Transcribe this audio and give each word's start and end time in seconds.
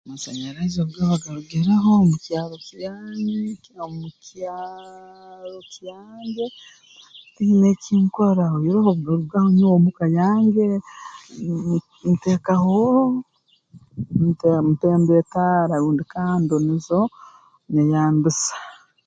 Amasanyarazi 0.05 0.75
obu 0.79 0.91
gaba 0.97 1.23
garugireho 1.23 1.89
omu 2.01 2.15
kyaro 2.23 2.55
kyanyu 2.65 3.47
omu 3.85 4.07
kyaaro 4.25 5.57
kyange 5.73 6.45
tinyine 7.33 7.67
eki 7.73 7.93
nkora 8.03 8.43
oihireho 8.55 8.87
obugarugahoo 8.91 9.51
nyowe 9.55 9.75
omuka 9.77 10.05
yange 10.19 10.67
mm 10.81 11.49
mm 11.59 11.79
nteekaho 12.11 12.81
nte 14.27 14.49
mpemba 14.71 15.13
etaara 15.21 15.75
rundi 15.83 16.03
kando 16.13 16.55
nizo 16.65 16.99
nyeyambisa 17.71 18.55